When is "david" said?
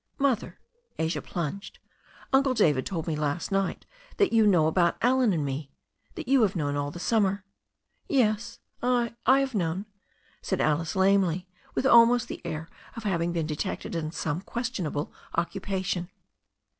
2.55-2.87